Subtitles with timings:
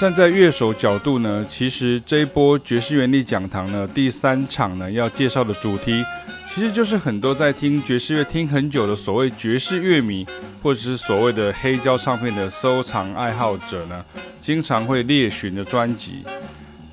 [0.00, 6.04] 站在乐手角度呢，其实这一波爵士原力讲堂呢，第三场呢要介绍的主题，
[6.52, 10.26] 其实就是很多在听爵士乐听很久的所谓爵士乐迷，
[10.62, 14.04] 或者是所谓的黑胶唱片的收藏爱好者呢，
[14.42, 16.24] 经常会猎寻的专辑。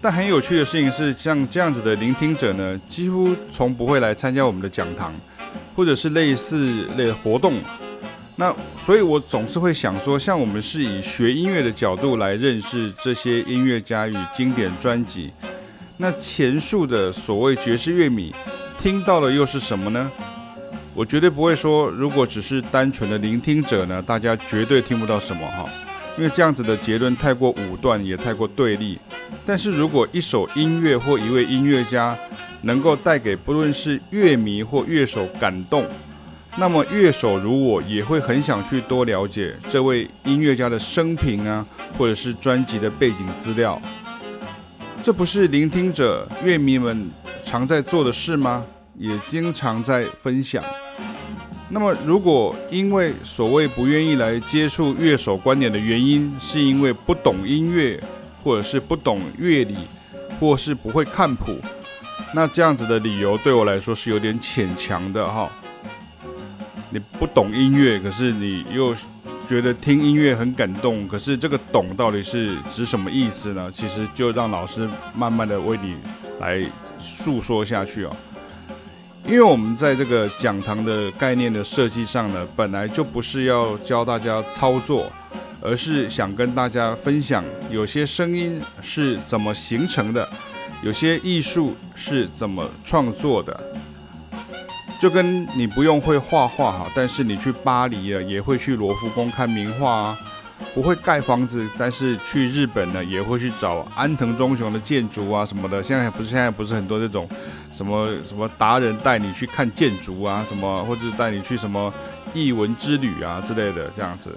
[0.00, 5.12] 但很有趣的事情是，像这样子的聆听者呢，几乎从不会来参加我们的讲堂，
[5.74, 7.54] 或者是类似类的活动。
[8.40, 15.30] 那所以，我总是会想说，像我们是以学音乐的角度来认识这些音乐家与经典专辑，
[15.98, 18.34] 那前述的所谓爵士乐迷
[18.82, 20.10] 听到的又是什么呢？
[20.94, 25.68] 我绝对不会说，如果只是单纯的聆听者呢，大家绝对听不到什么哈，
[26.16, 28.98] 因为这样子的结论太过武断，也太过对立。
[29.44, 32.16] 但是如果一首音乐或一位音乐家
[32.62, 35.84] 能够带给不论是乐迷或乐手感动，
[36.60, 41.64] 那么乐手如我也会很想去多了解这位音乐家的生平啊，
[41.96, 43.80] 或者是专辑的背景资料。
[45.02, 47.10] 这不是聆听者乐迷们
[47.46, 48.62] 常在做的事吗？
[48.94, 50.62] 也经常在分享。
[51.70, 57.98] 那么，如果因为所谓不愿意来接触乐手观点的原因，是因为不懂音乐，
[58.44, 59.76] 或者是不懂乐理，
[60.38, 61.56] 或是不会看谱，
[62.34, 65.50] 那这样子的理由对我来说是有点牵强的哈。
[66.92, 68.94] 你不懂音乐，可是你又
[69.48, 73.72] 觉得听音乐很感动，可是这个“懂”到底是指什么意思呢？
[73.72, 75.94] 其实就让老师慢慢的为你
[76.40, 76.60] 来
[77.00, 78.16] 诉说下去哦。
[79.24, 85.06] 因为我们在这个讲堂的概念的设计上呢，本来就不是要教大家操作，
[85.60, 90.28] 而是想跟大家分享有些声音是怎么形成的，
[90.82, 93.60] 有些艺术是怎么创作的。
[95.00, 100.18] 就跟你不用会画画哈，但是你去巴黎啊，也会去罗浮宫看名画啊；
[100.74, 105.82] 不会盖房子，但是去日本呢，也会去找安藤忠雄的建筑啊什么的。
[105.82, 107.26] 现在不是现在不是很多这种
[107.72, 111.90] 什么什么达人带你去看建筑啊什么，或者带你去什么
[112.34, 114.30] 艺文之旅啊之类的这样子。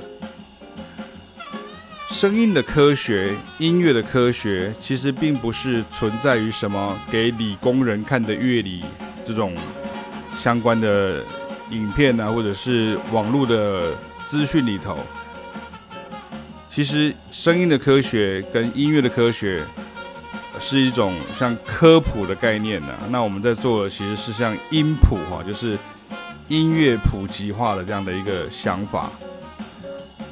[2.09, 8.81] 声音的科学，音乐的科学，其实并不是存在于什么给理工人看的乐理
[9.27, 9.53] 这种。
[10.43, 11.23] 相关的
[11.69, 13.93] 影片啊，或者是网络的
[14.27, 14.97] 资讯里头，
[16.69, 19.63] 其实声音的科学跟音乐的科学
[20.59, 25.77] 是一种像科普的概念呢、那我们在做的其实是像音谱哈，就是
[26.49, 29.09] 音乐普及化的这样的一个想法，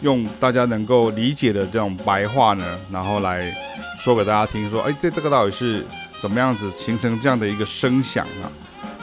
[0.01, 3.49] 用大家能够理解的这种白话呢，然后来
[3.97, 5.85] 说给大家听，说，哎，这这个到底是
[6.21, 8.51] 怎么样子形成这样的一个声响啊？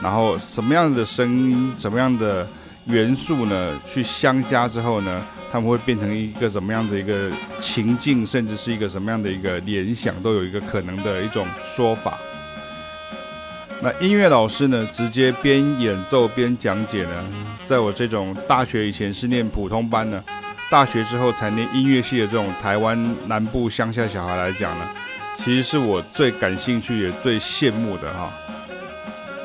[0.03, 2.47] 然后什么样的声音，什么样的
[2.87, 3.79] 元素呢？
[3.87, 12.17] 去相加之后呢，他们会变成一个什么样的一个情境，甚至是一个什么样的一个联想，都有一个可能的一种说法。
[13.81, 17.25] 那音乐老师呢，直接边演奏边讲解呢，
[17.65, 20.23] 在我这种大学以前是念普通班呢，
[20.71, 24.85] 大学之后才念音乐系的这种台湾南部乡下小孩来讲呢，
[25.37, 28.31] 其实是我最感兴趣也最羡慕的哈。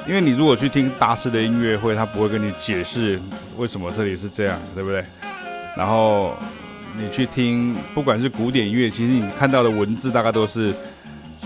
[0.06, 3.20] 因为你如果去听大师的音乐会，他不会跟你解释
[3.58, 5.04] 为什么这里是这样，对不对？
[5.78, 6.36] 然后
[6.98, 10.74] 你去听，不管是古典音乐，其实你看到的文字大概都是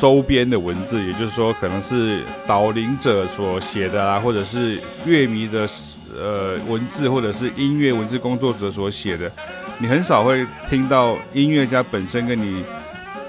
[0.02, 5.70] 周边的文字，也就是说，可能是导聆者所写的啊，或者是乐迷的
[6.16, 9.32] 呃文字，或者是音乐文字工作者所写的，
[9.78, 12.64] 你很少会听到音乐家本身跟你。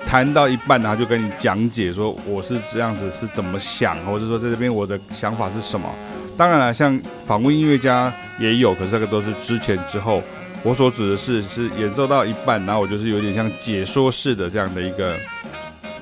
[0.06, 5.89] 谈到一半，然后就跟你讲解说我是这样子是怎么想，或者说在这边我的想法是什么。
[6.37, 10.23] 当然了，像访问音乐家也有，可是这个都是之前之后。
[10.65, 15.15] 我所指的是是演奏到一半，然后我就是有点像解说式的这样的一个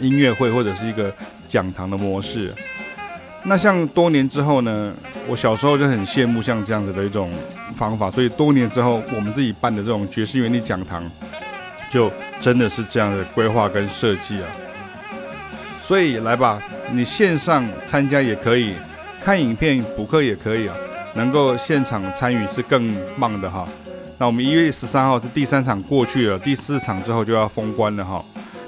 [0.01, 1.15] 音乐会，或者是一个
[1.47, 2.51] 讲堂的模式。
[3.45, 4.95] 那像多年之后呢，
[5.29, 7.31] 我小时候就很羡慕像这样子的一种
[7.77, 11.05] 方法，所以多年之后我们自己办的这种爵士原力讲堂。
[11.91, 12.11] 就
[12.41, 14.49] 真的是这样的规划跟设计啊，
[15.85, 16.61] 所以来吧，
[16.93, 18.75] 你线上参加也可以，
[19.25, 20.75] 看影片补课也可以啊，
[21.15, 23.67] 能够现场参与是更棒的哈。
[24.19, 28.23] 那我们一月十三号是第三场过去了，第四场之后就要封关了哈。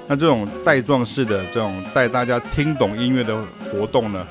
[0.07, 3.35] 那这种带状式的这种带大家听懂音乐的
[3.71, 4.25] 活动呢，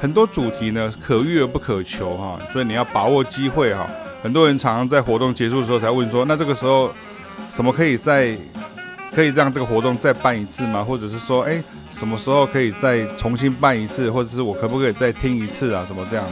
[0.00, 3.86] 很多主题呢可遇而不可求哈，所以你要把握机会哈。
[4.22, 6.90] 很多人常常在活动结束的时候才问说，那这个时候。
[7.50, 8.36] 什么可以再
[9.12, 10.82] 可以让这个活动再办一次吗？
[10.82, 14.10] 或者是说，哎，什么时候可以再重新办一次？
[14.10, 15.84] 或者是我可不可以再听一次啊？
[15.86, 16.24] 什么这样？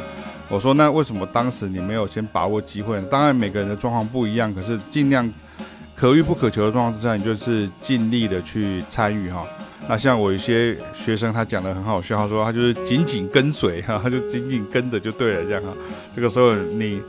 [0.48, 3.06] 我说，那为什么当时你没有先把握机会呢？
[3.10, 5.30] 当然每个人的状况不一样，可是尽量
[5.94, 9.44] 可遇不可求的状况之下，你就是尽力的去参与哈。
[9.88, 15.68] 那像我一些学生，他讲的很好笑，他说他就是紧紧跟随哈，他就紧紧跟着就对了这样哈。
[16.14, 17.02] 这个时候你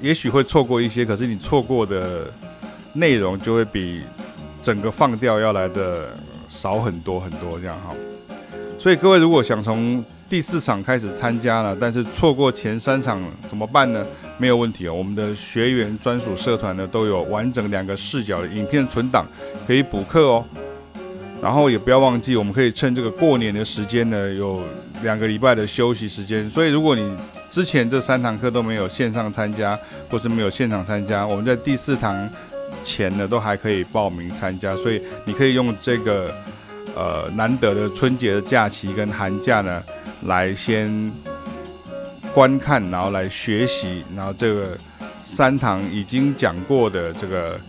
[0.00, 2.32] 也许会错过一些，可是你错过的
[2.94, 4.02] 内容就会比
[4.62, 6.08] 整个放掉要来的
[6.48, 7.94] 少很多很多这样哈。
[8.78, 14.04] 所以各位如果想从第四场开始参加了，但是错过前三场怎么办呢？
[14.38, 19.24] 没有问题哦，我们的学员专属社团呢都有完整两个视角的影片存档，
[19.66, 20.44] 可以补课哦。
[21.40, 24.62] 然后也不要忘记，我们可以趁这个过年的时间呢，有
[25.02, 26.48] 两个礼拜的休息时间。
[26.48, 27.16] 所以如果你
[27.50, 29.78] 之前这三堂课都没有线上参加，
[30.08, 32.28] 或是没有现场参加，我们在第四堂
[32.82, 34.76] 前呢都还可以报名参加。
[34.76, 36.34] 所以你可以用这个
[36.94, 39.82] 呃难得的春节的假期跟寒假呢，
[40.22, 41.12] 来先。
[42.34, 44.74] 观看，然后来学习，然后这个
[45.22, 47.60] 三堂已经讲过的这个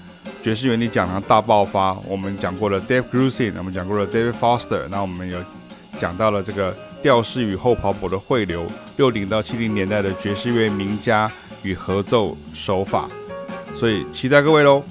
[0.41, 5.37] 爵士原理讲堂大爆发，我们讲过了 Dave Grusin，我们讲过了 David Foster，那我们有
[5.99, 11.29] 讲到了这个调式与后跑步的汇流，六零到七零年代的爵士乐名家
[11.61, 13.09] 与合奏手法，
[13.75, 14.81] 所以期待各位喽。